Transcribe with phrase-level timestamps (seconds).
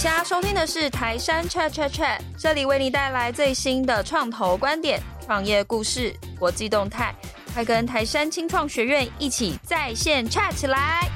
[0.00, 7.14] 现在收听的是台山 Chat Chat Chat，这里为你带来最新的创投观点、创业故事、国际动态，
[7.52, 11.06] 快跟台山青创学院一起在线 chat 起来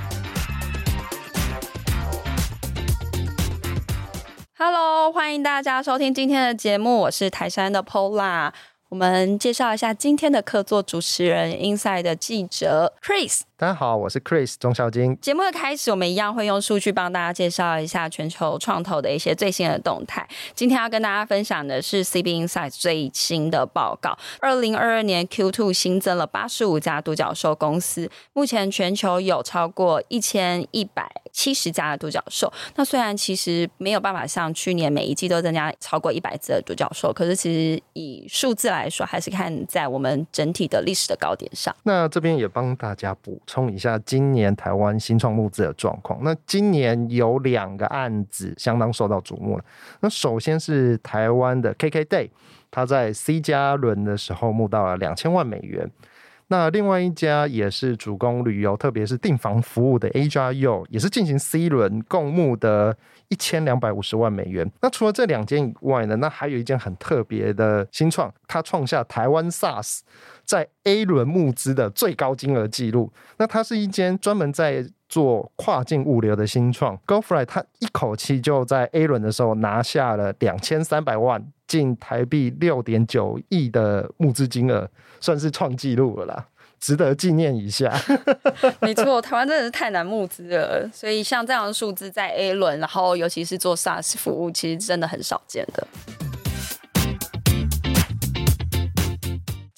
[4.59, 8.53] ！Hello，欢迎大家收听今天的节目，我是台山的 Pola。
[8.95, 13.41] 我们介绍一下今天的客座主持人，Inside 的记者 Chris。
[13.57, 15.19] 大家好，我是 Chris 钟孝金。
[15.21, 20.29] 节目的开始，我们一样会用数据帮大家介绍一下全球创投的一些最新的动态。
[20.55, 24.17] 今天要跟大家分享的是 CB Insights 最新的报告。
[24.39, 32.53] 二零二二年 Q2 新增了八十五家独角兽公司，目前全球有超过一千一百七十家的独角兽。
[32.77, 41.75] 那虽然其实没有办法像去年每一季都增加超过一百只的独角兽，可是其实以数字来来说，还是看在我们整体的历史的高点上。
[41.85, 43.41] 那这边也帮大家补。
[43.47, 46.19] 充一下今年台湾新创募资的状况。
[46.23, 49.65] 那今年有两个案子相当受到瞩目了。
[50.01, 52.29] 那首先是台湾的 KKday，
[52.71, 55.91] 他在 C 加轮的时候募到了两千万美元。
[56.49, 62.97] 那另外一家也是主攻旅游，特别是订房服务的 Ajio，也是进行 C 轮，共募的
[63.29, 64.71] 一千两百五十万美元。
[64.83, 70.01] 那除了这两间以外呢，那还有一间很特别的新创，它创下台湾 SaaS
[70.45, 73.13] 在 A 轮募资的最高金额记录。
[73.39, 81.41] 那它是一间专门在做跨境物流的新创，GoFly，它一口气就在 A 轮的时候拿下了两千三百万。
[81.69, 86.47] 近台币六点九亿的募资金额，算是创纪录了啦，
[86.81, 87.91] 值得纪念一下。
[88.83, 95.87] 没错，台湾真的是太难募资了，所以像这样的数字在 A 轮，然后尤其是做 SaaS 服务，其实真的很少见的。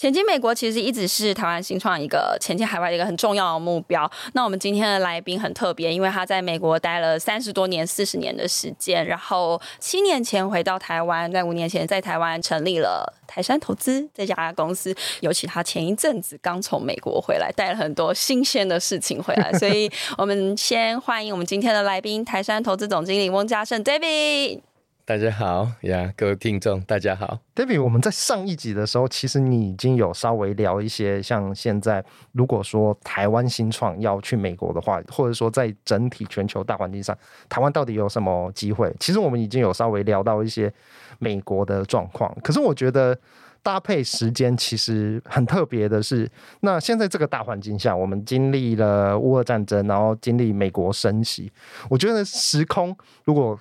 [0.06, 4.08] 前进美国其实一直是台湾新创一个前进海外的一个很重要的目标。
[4.34, 14.94] 那我们今天的来宾很特别，因为他在美国待了三十多年、四十年的时间，然后七年前回到台湾，在五年前在台湾成立了台山投资这家公司。
[15.22, 24.60] 尤其他前一阵子刚从美国回来，带了很多新鲜的事情回来，所以我们先欢迎我们今天的来宾——台山投资总经理翁家盛 David。
[25.06, 27.80] 大家好呀，各位听众，大家好，David。
[27.80, 37.16] 我们在上一集的时候，其实你已经有稍微聊一些，像现在如果说台湾新创要去美国的话，或者说在整体全球大环境上，
[37.48, 38.92] 台湾到底有什么机会？
[38.98, 40.74] 其实我们已经有稍微聊到一些
[41.20, 42.36] 美国的状况。
[42.42, 43.16] 可是我觉得
[43.62, 46.28] 搭配时间其实很特别的是，
[46.62, 51.52] 那现在这个大环境下，我们经历了乌俄战争，然后经历美国升息，
[51.88, 53.56] 我觉得时空如果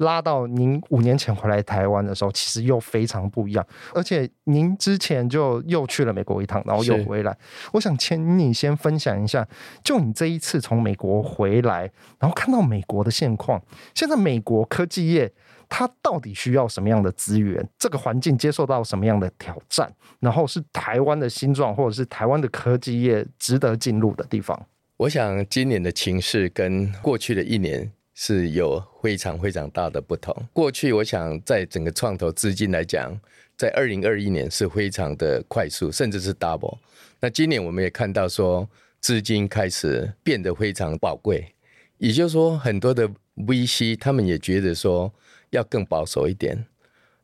[0.00, 3.66] 拉到您五年前回来台湾的时候，其实又非常不一样。
[3.94, 7.36] 而且您之前就又去了美国一趟，然后又回来。
[7.72, 9.46] 我想请你先分享一下，
[9.84, 13.62] 就你这一次从美国回来，然后看到美国的现况。
[13.94, 15.30] 现在美国科技业
[15.68, 17.68] 它到底需要什么样的资源？
[17.78, 19.92] 这个环境接受到什么样的挑战？
[20.20, 24.58] 然后是台湾的新状或者是台湾的科技业值得进入的地方。
[24.96, 27.92] 我想今年的情势跟过去的一年。
[28.22, 30.36] 是有非常非常大的不同。
[30.52, 33.18] 过去，我想在整个创投资金来讲，
[33.56, 36.76] 在二零二一年是非常的快速，甚至是 double。
[37.18, 38.68] 那今年我们也看到说，
[39.00, 41.54] 资金开始变得非常宝贵，
[41.96, 45.10] 也就是说，很多的 VC 他们也觉得说
[45.48, 46.66] 要更保守一点。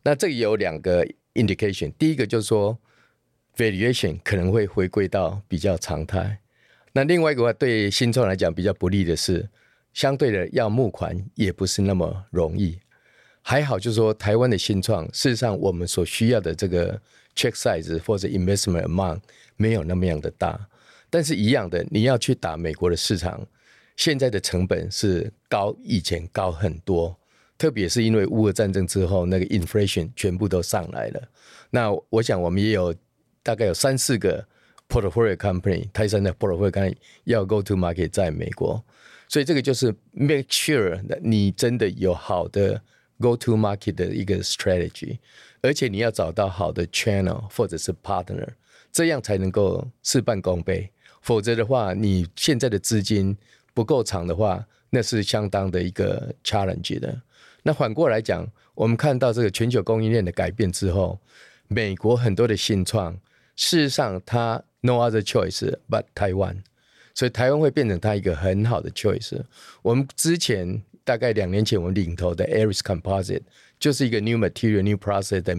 [0.03, 2.79] 那这里有两个 indication，第一个就是说
[3.55, 6.39] valuation 可能会回归到比较常态。
[6.95, 9.47] 那另外一个话，对新创来讲比较不利的是。
[9.97, 12.79] 相对的，要募款也不是那么容易。
[13.41, 17.01] 还好，就是说台湾的新创，事实上我们所需要的这个
[17.35, 19.21] check size 或者 investment amount
[19.57, 20.69] 没有那么样的大。
[21.09, 23.41] 但是，一样的，你要去打美国的市场，
[23.97, 27.19] 现在的成本是高以前高很多。
[27.57, 31.29] 特别是因为乌俄战争之后，那个 inflation 全部都上来了。
[31.71, 32.95] 那我想，我们也有
[33.43, 34.47] 大概有三四个
[34.91, 38.85] portfolio company，台山的 portfolio company 要 go to market 在美国。
[39.29, 42.81] 所以这个就是 make sure 你真的有好的
[43.21, 45.19] go to market 的一个 strategy，
[45.63, 48.49] 而且你要找到好的 channel 或者是 partner，
[48.93, 50.91] 这样才能够事半功倍。
[51.23, 53.37] 否则的话，你现在的资金
[53.75, 57.21] 不够长的话，那是相当的一个 challenge 的。
[57.65, 61.19] 那反过来讲，我们看到这个全球供应链的改变之后，
[61.67, 63.13] 美国很多的新创，
[63.57, 66.59] 事实上它 no other choice but Taiwan。
[67.17, 69.43] 所以台湾会变成它一个很好的 choice。
[69.81, 73.41] 我们之前大概两年前，我们领头的 Aris Composite
[73.81, 75.57] 就是一个 new material new process 的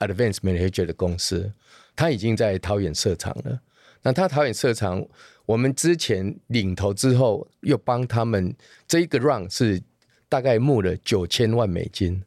[0.00, 1.50] advanced manufacture 的公司，
[1.96, 3.58] 它已经在桃园设厂了。
[4.02, 5.02] 那它桃园设厂，
[5.46, 8.54] 我们之前领头之后，又帮他们
[8.86, 9.82] 这一个 round 是
[10.28, 12.22] 大概募了九千万美金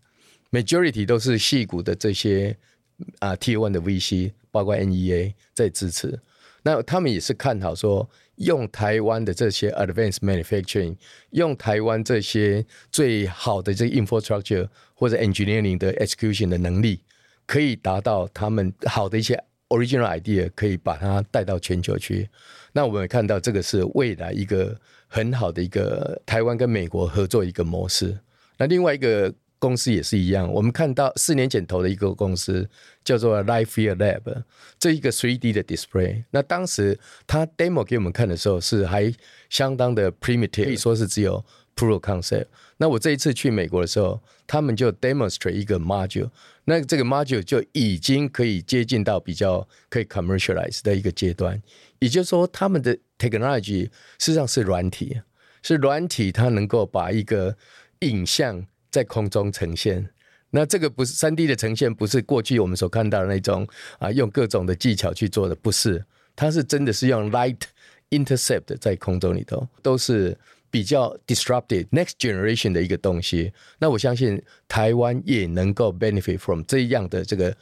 [0.49, 2.57] ，majority 都是矽谷的这些
[3.19, 6.19] 啊 T One 的 VC，包括 NEA 在支持。
[6.63, 10.95] 那他们也是看好说，用台湾的这些 advanced manufacturing，
[11.31, 17.01] 用台湾这些最好的这个 infrastructure 或者 engineering 的 execution 的能力，
[17.45, 22.29] 可以达到他们好的一些 original idea，可以把它带到全球去。
[22.73, 28.17] 那我们也看到这个是未来一个很好的一个台湾跟美国合作一个模式。
[28.57, 29.33] 那另外一个。
[29.61, 32.67] 公司也是一样，我们看到四年前投的一个公司
[33.03, 34.43] 叫做 Lifeview Lab，
[34.79, 36.23] 这一个 3D 的 display。
[36.31, 39.13] 那当时他 demo 给我们看的时候是还
[39.51, 42.47] 相当的 primitive，可以说是只有 pro concept。
[42.77, 46.31] 那我这一次去美国的时候，他们就 demonstrate 一个 module，
[46.65, 51.61] 那这个 module 就已经可以接近到比较可以 commercialize 的一个阶段。
[51.99, 55.21] 也就是说，他们的 technology 实际上是软体，
[55.61, 57.55] 是软体，它能够把一个
[57.99, 58.65] 影像。
[58.91, 60.07] 在空中呈现，
[60.49, 63.67] 那这个不是三 D 的呈现，不是过去我们所看到的那种
[63.99, 66.03] 啊，用各种的技巧去做的，不是，
[66.35, 67.61] 它是真的是用 light
[68.09, 70.37] intercept 在空中里头，都是
[70.69, 73.51] 比较 disrupted next generation 的一个东西。
[73.79, 77.55] 那我相信台湾也能够 benefit from 这样的这个。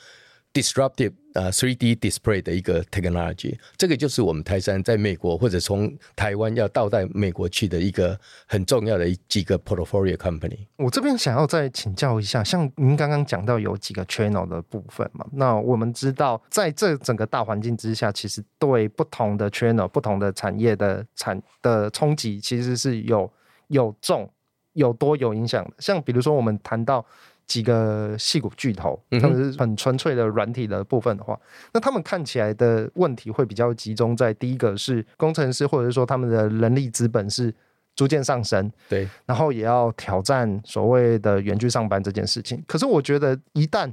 [0.51, 10.57] Disruptive 啊，3D display 的一个 technology，这个就是我们台山在美国或者从台湾要到在美国去的一个很重要的一几个 portfolio company。
[10.77, 15.23] 我这边想要再请教一下，像您刚刚讲到有几个 channel 的部分嘛？
[15.33, 23.31] 那我们知道，在这整个大环境之下，其实对不同的 channel、不同的产业的产的冲击，其实是有
[23.67, 24.27] 有重
[24.73, 25.73] 有多有影响的。
[25.77, 27.05] 像比如说，我们谈到。
[27.49, 37.51] 几个戏骨巨头，他们是很纯粹的软体的部分的话，嗯、那他们看起来的问题会比较集中在第一个是工程师，或者是说他们的人力资本是
[37.95, 42.63] 逐渐上升，对，然后也要挑战所谓的远距上班这件事情。
[42.67, 43.91] 可是我觉得，一旦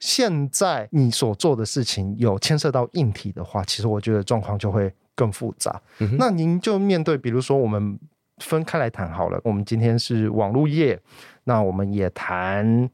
[0.00, 5.80] 现在你所做的事情有牵涉到硬体的话，其实我觉得状况就会更复杂。
[6.00, 7.96] 嗯、那您就面对，比如说我们
[8.38, 11.00] 分开来谈好了，我们今天是网络业。
[11.50, 12.88] 那我们也谈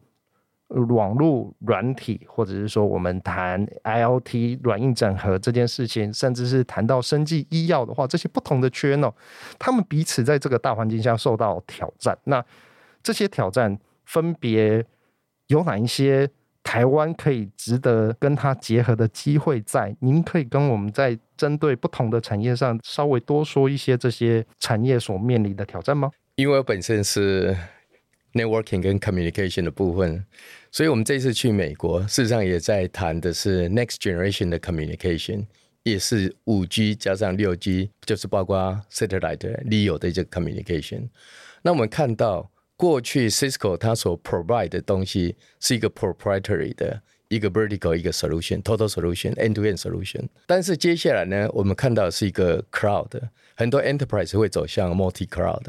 [0.68, 9.12] 网络软体，或者是说我们谈 IoT 软硬整合这件事情，甚至是谈到生技医药的话，这些不同的 channel，
[9.58, 12.16] 他们彼此在这个大环境下受到挑战。
[12.24, 12.42] 那
[13.02, 14.82] 这些挑战分别
[15.48, 16.26] 有哪一些？
[16.62, 19.94] 台湾可以值得跟它结合的机会在？
[20.00, 26.10] 您可以跟我们在针对不同的产业上稍微多说一些这些产业所面临的挑战吗？
[26.36, 27.54] 因为我本身是。
[28.36, 30.24] Networking 跟 Communication 的部分，
[30.70, 35.46] 所以我们这次去美国，事实上也在谈的是 Next Generation 的 Communication，
[35.82, 41.08] 也是五 G 加上六 G，就是包括 Satellite、LEO 的这个 Communication。
[41.62, 50.28] 那我们看到过去 Cisco 它所 provide 的东西是一个 proprietary 的一个 vertical 一个 solution，total solution end-to-end solution。
[50.46, 53.10] 但是接下来呢，我们看到是一个 cloud，
[53.54, 55.64] 很多 enterprise 会走向 multi cloud。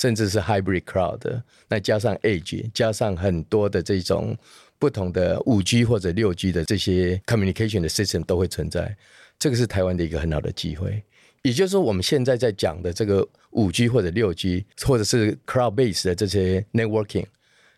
[0.00, 4.34] 甚至是 hybrid cloud，那加上 edge，加上很多的这种
[4.78, 8.96] 不同的五 G 或者六 G 的这些 communication 的 system 都会存在，
[9.38, 11.04] 这个是台湾的一个很好的机会。
[11.42, 17.26] 也就是说，我们现在在讲的这个五 G 或者六 G 或者是 cloud base 的这些 networking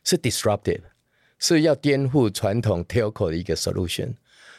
[0.05, 0.83] 是 disruptive，
[1.41, 4.15] 是要颠覆传统 telco 的一个 solution。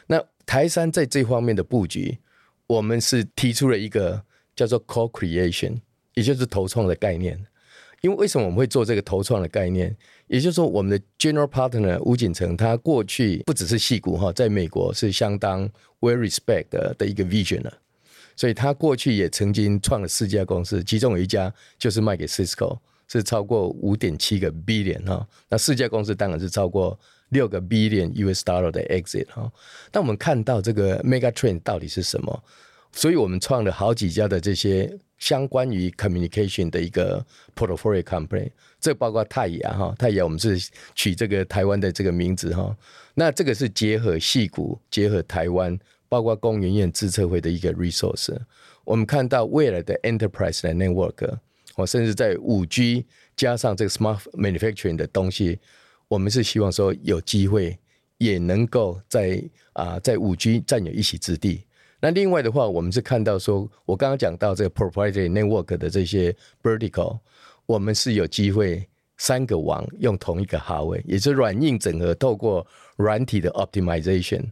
[0.07, 2.17] 那台山在这方面的布局，
[2.67, 4.21] 我们是提出了一个
[4.53, 5.79] 叫做 co-creation，
[6.13, 7.41] 也就是头创的概念。
[8.03, 9.95] 因为为什么我们会做这个头创的概念？
[10.27, 15.69] 也就是说，我们的 general partner 吴锦成，他过去不只是矽谷哈，在美国是相当
[16.01, 17.73] well respect 的的一个 vision 了，
[18.35, 25.25] 所以他过去也曾经创了四家公司，其中有一家就是卖给 Cisco，是超过五点七个 billion 哈。
[25.47, 29.49] 那四家公司当然是超过六个 billion US dollar 的 exit 哈。
[29.91, 32.43] 但我们看到这个 mega trend 到底是什么？
[32.93, 34.97] 所以我们创了好几家的这些。
[35.19, 40.59] 相关于 communication 的一个 portfolio company，这包括泰雅哈，泰雅我们是
[40.95, 42.75] 取这个台湾的这个名字哈。
[43.13, 48.35] 那这个是结合戏谷，结合台湾，包括工研院自策会的一个 resource。
[48.83, 51.37] 我们看到未来的 enterprise 的 network，
[51.77, 53.05] 我甚至在五 G
[53.37, 55.57] 加上这个 smart manufacturing 的东西，
[56.09, 57.79] 我们是希望说有机会
[58.17, 61.63] 也能够在啊在五 G 占有一席之地。
[62.03, 67.17] 那另外的话，我们是看到说，我刚刚讲到这个 proprietary network 的这些 vertical，
[67.65, 72.67] 我们是有机会三个网用同一个哈位，也是软硬整合，透过
[72.97, 74.43] 软体的 optimization。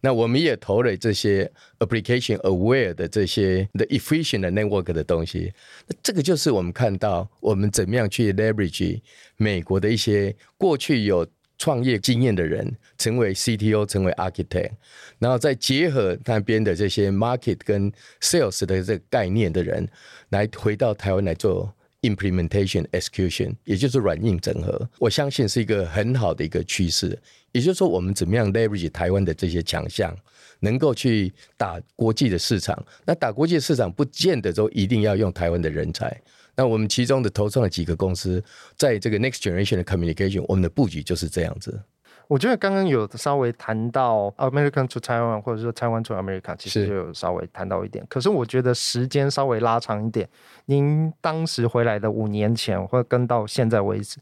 [0.00, 1.50] 那我们也投了这些
[1.80, 5.52] application aware 的这些的 efficient network 的东西，
[5.88, 9.00] 那这个就是我们看到我们怎么样去 leverage
[9.36, 11.26] 美国的一些过去有
[11.60, 14.70] 创业经验的人，成为 CTO，成为 architect，
[15.18, 19.86] 然后再结合那边的这些 market 跟 sales 的这个概念的人，
[20.30, 21.72] 来回到台湾来做。
[22.02, 27.08] Implementation execution，也就是软硬整合，我相信是一个很好的一个趋势。
[27.52, 30.16] 也就是说，我们怎么样 leverage 台湾的这些强项，
[30.60, 32.82] 能够去打国际的市场。
[33.04, 36.18] 那打国际市场，不见得都一定要用台湾的人才。
[36.56, 38.42] 那我们其中的投创的几个公司，
[38.76, 41.80] 在这个 next generation 的 communication，我们的布局就是这样子。
[42.28, 48.04] 我觉得刚刚有稍微谈到 American to Taiwan，或者说 Taiwan to America，其实就有稍微谈到一点。
[48.04, 50.28] 是，可是我觉得时间稍微拉长一点，
[50.66, 54.18] 您当时回来的五年前，或者跟到现在为止，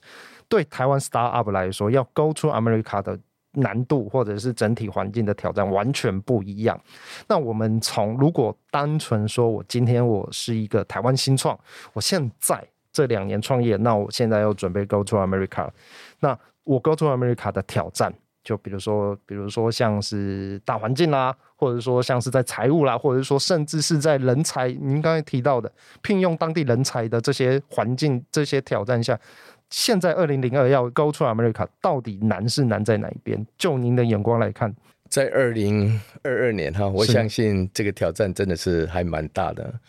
[0.49, 3.18] 对台湾 startup 来说，要 go to America 的
[3.60, 6.80] 难度，或者是整体环境的挑战完全不一样。
[7.26, 11.58] 那我们从如果单纯说，我今天我是一个台湾新创，
[11.92, 15.68] 我现在这两年创业，那我现在要准备 go to America，
[16.20, 18.12] 那我 Go to America 的挑战，
[18.44, 25.72] 就比如说，比如说像是大环境啦，或者说像是在财务啦，或者说甚至是在人才，您刚才提到的
[26.02, 29.18] 聘用当地人才的这些环境、这些挑战下，
[29.70, 33.46] 现在二零零二要 Go to America 到底难是难在哪一边？
[33.56, 34.75] 就您的眼光来看，
[35.08, 39.80] 在二零二二年哈，我相信这个挑战真的是还蛮大的。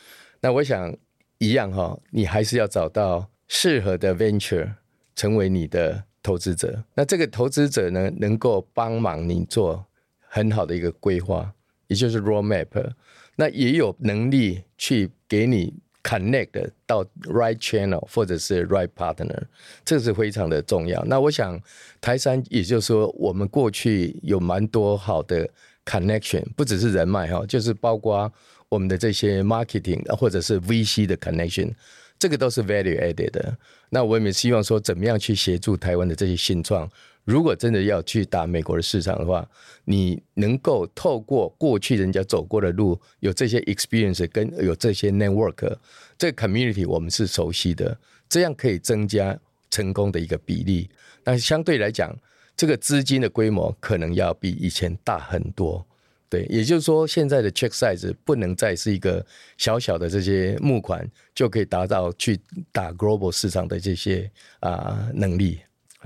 [0.41, 0.95] 那我想
[1.37, 4.73] 一样哈，你还是要找到适合的 venture
[5.15, 6.03] 成为你的。
[6.21, 9.85] 投资者，那这个投资者呢，能够帮忙你做
[10.19, 11.49] 很好的一个规划，
[11.87, 12.91] 也就是 roadmap，
[13.37, 19.43] 那也有能力去给你 connect 到 right channel 或者是 right partner，
[19.83, 21.03] 这是非常的重要。
[21.05, 21.59] 那我想
[21.99, 25.47] 台山，也就是说，我们过去有蛮多好的
[25.85, 28.31] connection，不只是人脉哈，就是包括
[28.69, 31.73] 我们的这些 marketing 或者是 VC 的 connection。
[32.17, 33.57] 这个都是 value added 的。
[33.89, 36.85] 那我们也希望说，怎么样去协助台湾的这些新创？
[37.29, 39.47] 如果真的要去打美国的市场的话，
[39.85, 45.77] 你能够透过过去人家走过的路，有这些 experience 跟有这些 network，
[46.17, 47.95] 这个 community 我们是熟悉的，
[48.27, 50.89] 这样可以增加成功的一个比例。
[51.23, 52.17] 那相对来讲，
[52.57, 55.85] 这个资金的规模可能要比以前大很多。
[56.29, 59.23] 对，也就是说，现在的 check size 不能再是一个
[59.55, 62.39] 小小的这些募款就可以达到去
[62.71, 64.31] 打 global 市场的这些
[64.61, 65.59] 啊、能力。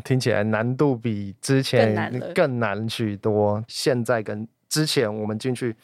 [0.04, 3.64] 听起来难度比之前更难许多。
[3.68, 5.76] 现在跟之前我们进去。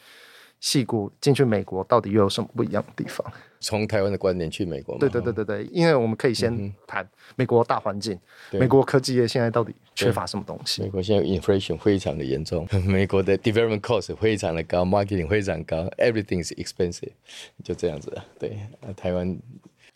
[0.60, 3.26] 戏谷进去美国到底又有什么不一样的地方？
[3.60, 4.98] 从台湾的观点去美国？
[4.98, 10.82] 对对对对对，因为我们可以先谈美国大环境，美国科技业现在到底缺乏什么东西？
[10.82, 17.12] 美国现在 inflation 非常的严重， 美国的 development cost 非常的高，marketing 非常高，everything is expensive，
[17.64, 18.14] 就这样子。
[18.38, 18.58] 对，
[18.94, 19.34] 台湾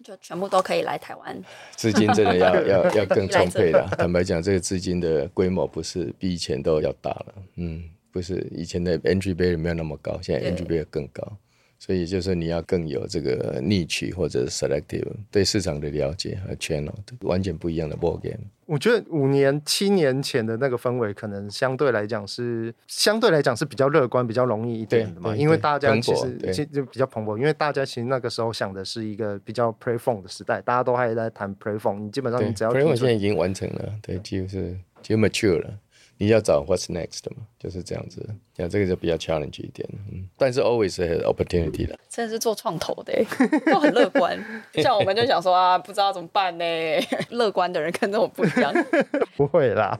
[0.05, 1.43] 就全部都可以来台湾，
[1.75, 3.89] 资金真的要 要要更充沛了。
[3.99, 7.83] 坦白讲，这个资金的规模不是比以前都要大了，嗯。
[8.13, 11.37] 不是以前的 entry barrier 没有那么高，现在 entry barrier 更高，
[11.85, 18.39] 所以就是你要更有这个 niche 或者 selective 对市场的了解和 channel，完全不一样的 ball game。
[18.65, 35.79] 我觉得五年、七年前的那个氛围，可能相对来讲是相对来讲是比较乐观、比较容易一点的嘛，因为大家其实其实就比较蓬勃，因为大家其实那个时候想的是一个比较 pre phone 的时代，大家都还在谈 pre phone，你基本上你只要 pre phone 现在已经完成了，对，几乎是几乎 mature 了。
[36.17, 38.25] 你要找 what's next 嘛，就是这样子。
[38.55, 41.99] 讲这个就比较 challenge 一点，嗯，但是 always has opportunity 的。
[42.09, 43.13] 真的是做创投的，
[43.67, 44.39] 都很乐观。
[44.83, 46.65] 像我们就想说啊，不知道怎么办呢？
[47.31, 48.73] 乐观的人跟着我不一样。
[49.37, 49.99] 不会啦。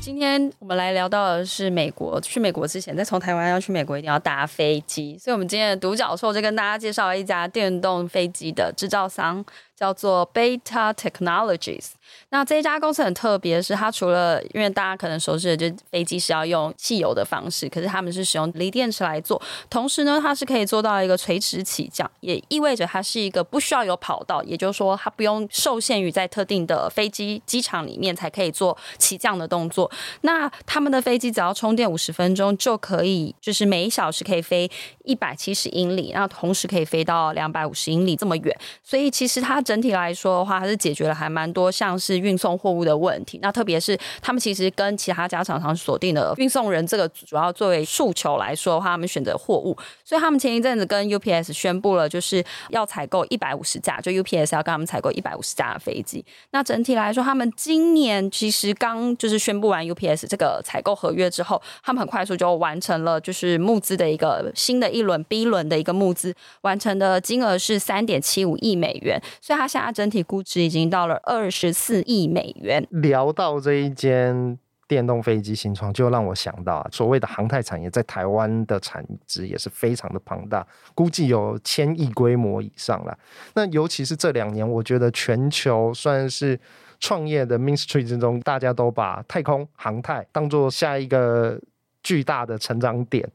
[0.00, 2.20] 今天我们来聊到的是美国。
[2.20, 5.18] 去美国之前，在从台湾要去美国，一定要搭飞机。
[5.18, 9.44] 所以，我们今天的独角兽就跟大家介绍了一家电动飞机的制造商。
[9.76, 11.90] 叫做 Beta Technologies。
[12.30, 19.40] 那这一家公司很特别，是它除了因为大家可能熟知的，就飞机是要用汽油的方式，可是他们是使用锂电池来做。
[19.68, 29.90] 同时呢，它是可以做到一个垂直起降，也意味着它是一个不需要有跑道，也就是说它不用受限于在特定的飞机机场里面才可以做起降的动作。
[30.22, 34.70] 那他们的飞机只要充电五十分钟就可以，就是每一小时可以飞
[35.04, 38.56] 一百七十英里，然后同时可以飞到两百五十英里这么远。
[38.82, 39.60] 所以其实它。
[39.66, 43.40] 整体来说的话，还是解决了还蛮多像是运送货物的问题。
[43.42, 49.76] 那特别是他们其实跟其他家厂商锁定的运送人这个主要作为诉求来说的话，他们选择货物。
[50.04, 56.24] 所以他们前一阵子跟 UPS 宣布了，就是要采购一百五十架，就 UPS 要跟他们采购一百五十架的飞机。
[56.52, 72.86] 那整体来说，他们今年其实刚就是宣布完 UPS 这个采购合约之后，他们很快速就完成了就是募资的一个新的一轮 B 轮的一个募资，完成的金额是三点七五亿美元，所以它现在整体估值已经到了二十四亿美元。
[72.90, 74.58] 聊到这一间。
[74.88, 83.18] 电动飞机新创就让我想到啊，所谓的航太产业在台湾的产值也是非常的庞大，估计有千亿规模以上了。
[83.54, 86.56] 那尤其是这两年，我觉得全球算是
[87.00, 91.60] 创业的 mainstream 之中，大家都把太空航太当做下一个
[92.04, 93.28] 巨大的成长点。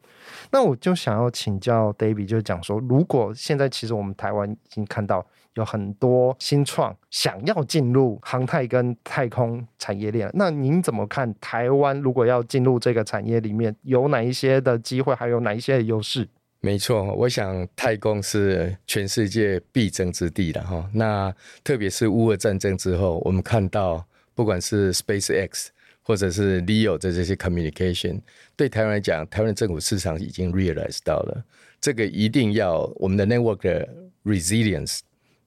[0.52, 5.28] 那我就想要请教 David，就是讲说，如果现在其实我们台湾已经看到。
[5.56, 16.28] 有很多新创想要进入航太跟太空产业链，那您怎么看台湾如果要进入这个产业里面，有哪一些的机会，还有哪一些的优势？
[16.62, 20.90] 没错，我想太空是全世界必争之地的哈。
[20.94, 25.68] 那特别是乌俄战争之后，我们看到不管是 SpaceX
[26.02, 28.22] 或者是 LEO 的这些 communication，
[28.56, 31.44] 对台湾来讲，台湾政府市场已经 realize 到了
[31.82, 33.90] 这个一定要我们的 network 的
[34.24, 35.00] resilience。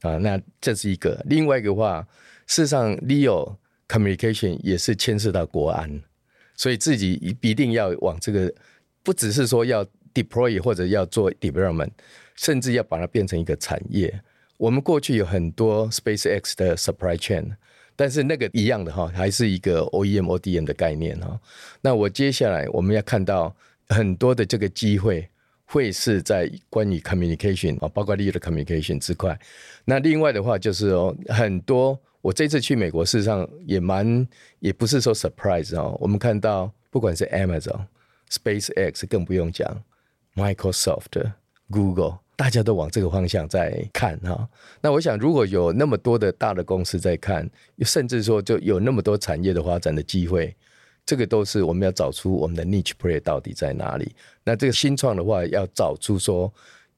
[0.05, 1.21] 啊，那这是一个。
[1.27, 2.07] 另外一个话，
[2.47, 3.57] 事实上，LEO
[3.89, 6.03] communication 也是牵涉到国安，
[6.55, 8.53] 所以自己一定要往这个，
[9.03, 9.83] 不只是说要
[10.13, 11.91] deploy 或者要做 development，
[12.37, 14.21] 甚至要把它变成一个产业。
[14.59, 17.57] 我们过去有很多 SpaceX 的 supply chain，
[17.97, 21.41] 但是那个一样的哈，还是一个 OEM、ODM 的概念哈。
[21.81, 23.57] 那我接下来我们要看到
[23.89, 25.27] 很多的这个机会。
[25.67, 29.39] 会是在关于 communication 啊，包括 LEO 的 communication 之块。
[29.85, 34.27] 那另外的话就是哦，很多我这次去美国，事实上也蛮，
[34.61, 35.97] 也不是说 surprise 哦。
[36.01, 37.87] 我们看到不管是 Amazon、
[38.31, 39.83] SpaceX，更不用讲
[40.35, 41.33] Microsoft、
[41.71, 44.49] Google，大家都往这个方向在看哈。
[44.81, 47.49] 那我想，如果有那么多的大的公司在看，
[47.81, 50.55] 甚至说就有那么多产业的发展的机会。
[51.07, 54.15] 这个都是我们要找出我们的 niche play 到底在哪里。
[54.43, 56.53] 那这个新创的话，要找出说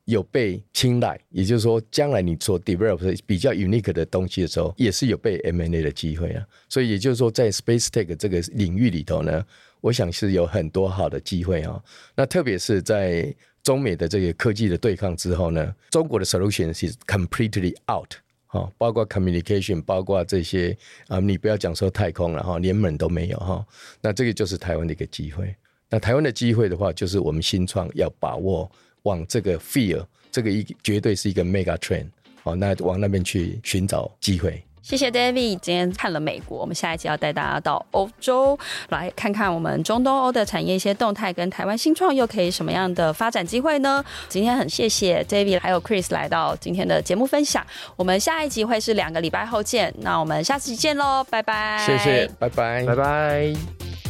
[0.05, 6.47] 有被青睐，也就是说，将来你做 develop 比较 unique 的东西的时候，也是有被 M&A 的机会啊。
[6.69, 9.45] 所以也就是说，在 Space Tech 这个领域里头呢，
[9.81, 11.83] 我想是有很多好的机会啊。
[12.15, 18.15] 那特别是在中美的这个科技的对抗之后呢，中国的 solution 是 completely out。
[18.57, 20.77] 哦，包括 communication，包括这些
[21.09, 23.65] 啊，你不要讲说太空了哈，连门都没有哈。
[24.01, 25.55] 那这个就是台湾的一个机会。
[25.89, 28.71] 那台湾的机会的话，就是我们新创要把握，
[29.03, 32.07] 往这个 fear，这个一绝对是一个 mega trend。
[32.43, 34.63] 好，那往那边去寻找机会。
[34.87, 38.57] 谢谢 David，今天看了美国，我们下一集要带大家到欧洲
[38.91, 44.05] 来看看我们中东欧的产业一些动态，跟台湾新创又可以什么样的发展机会呢？
[44.29, 51.85] 今天很谢谢 David 还有 Chris 来到今天的节目分享，我们下一集会是两个礼拜后见，那我们下次见喽，拜拜。
[51.85, 54.06] 谢谢，拜拜，拜拜。